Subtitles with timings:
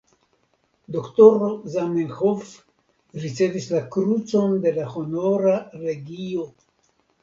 [0.95, 2.55] Doktoro Zamenhof
[3.27, 5.57] ricevis la krucon de la Honora
[5.89, 6.53] legio.